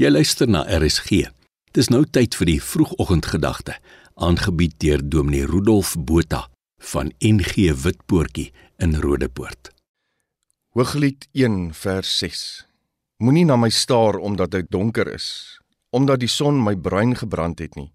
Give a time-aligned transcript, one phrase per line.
[0.00, 1.26] Jy luister na RSG.
[1.76, 3.74] Dis nou tyd vir die vroegoggendgedagte,
[4.16, 6.46] aangebied deur Dominee Rudolf Botha
[6.92, 8.46] van NG Witpoortjie
[8.80, 9.68] in Rodepoort.
[10.72, 12.40] Hooglied 1 vers 6.
[13.20, 15.60] Moenie na my staar omdat dit donker is,
[15.92, 17.90] omdat die son my bruin gebrand het nie.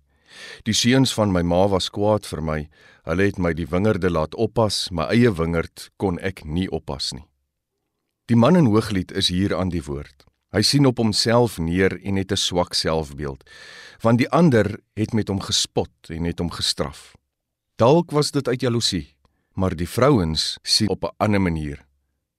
[0.69, 2.59] Die seuns van my ma was kwaad vir my.
[3.09, 7.25] Hulle het my die wingerde laat oppas, my eie wingerd kon ek nie oppas nie.
[8.29, 10.29] Die man in Hooglied is hier aan die woord.
[10.55, 13.43] Hy sien op homself neer en het 'n swak selfbeeld,
[13.99, 17.13] want die ander het met hom gespot en het hom gestraf.
[17.75, 19.15] Dalk was dit uit jaloesie,
[19.53, 21.85] maar die vrouens sien op 'n ander manier.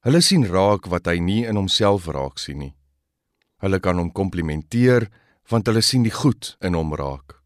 [0.01, 2.74] Hulle sien raak wat hy nie in homself raak sien nie.
[3.59, 5.10] Hulle kan hom komplimenteer
[5.48, 7.43] want hulle sien die goed in hom raak.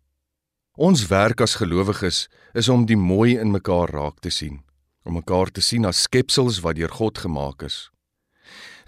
[0.77, 4.63] Ons werk as gelowiges is om die mooi in mekaar raak te sien,
[5.05, 7.91] om mekaar te sien as skepsels wat deur God gemaak is.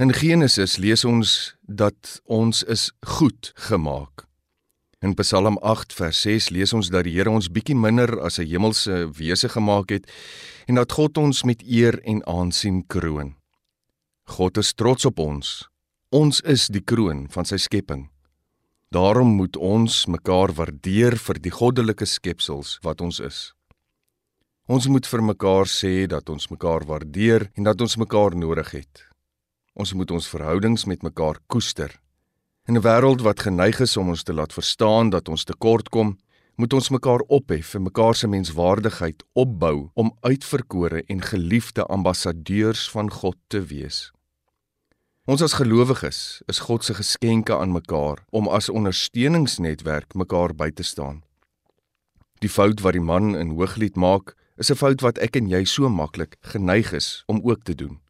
[0.00, 4.24] In Genesis lees ons dat ons is goed gemaak.
[5.04, 8.48] In Psalm 8 vers 6 lees ons dat die Here ons bietjie minder as 'n
[8.48, 10.08] hemelse wese gemaak het
[10.66, 13.34] en dat God ons met eer en aansien kroon.
[14.24, 15.68] God is trots op ons.
[16.10, 18.08] Ons is die kroon van sy skepping.
[18.90, 23.52] Daarom moet ons mekaar waardeer vir die goddelike skepsels wat ons is.
[24.68, 29.11] Ons moet vir mekaar sê dat ons mekaar waardeer en dat ons mekaar nodig het.
[29.72, 32.00] Ons moet ons verhoudings met mekaar koester.
[32.68, 36.18] In 'n wêreld wat geneig is om ons te laat verstaan dat ons tekort kom,
[36.56, 43.10] moet ons mekaar ophef en mekaar se menswaardigheid opbou om uitverkore en geliefde ambassadeurs van
[43.10, 44.12] God te wees.
[45.24, 50.82] Ons as gelowiges is God se geskenke aan mekaar om as ondersteuningsnetwerk mekaar by te
[50.82, 51.22] staan.
[52.38, 55.64] Die fout wat die man in Hooglied maak, is 'n fout wat ek en jy
[55.64, 58.01] so maklik geneig is om ook te doen.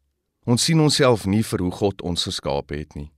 [0.45, 3.11] Ons sien onsself nie vir hoe God ons geskaap het nie.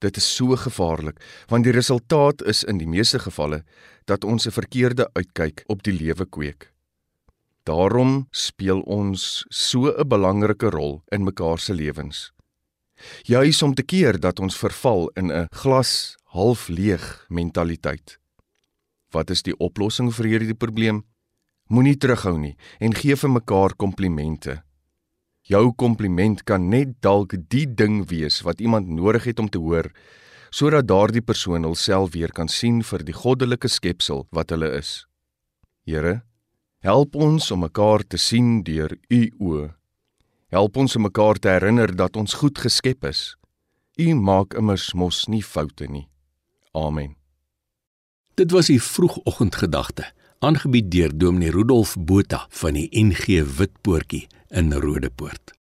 [0.00, 3.64] Dit is so gevaarlik want die resultaat is in die meeste gevalle
[4.06, 6.72] dat ons 'n verkeerde uitkyk op die lewe kweek.
[7.64, 12.32] Daarom speel ons so 'n belangrike rol in mekaar se lewens.
[13.22, 18.18] Juis om te keer dat ons verval in 'n glas half leeg mentaliteit.
[19.10, 21.04] Wat is die oplossing vir hierdie probleem?
[21.66, 24.67] Moenie terughou nie en gee vir mekaar komplimente.
[25.48, 29.88] Jou kompliment kan net dalk die ding wees wat iemand nodig het om te hoor
[30.52, 35.04] sodat daardie persoon hulself weer kan sien vir die goddelike skepsel wat hulle is.
[35.84, 36.22] Here,
[36.84, 39.66] help ons om mekaar te sien deur u oë.
[40.52, 43.36] Help ons om mekaar te herinner dat ons goed geskep is.
[44.00, 46.08] U maak immers mos nie foute nie.
[46.72, 47.16] Amen.
[48.38, 50.06] Dit was die vroegoggendgedagte,
[50.38, 55.57] aangebied deur Dominee Rudolf Botha van die NG Witpoortjie in Rodepoort.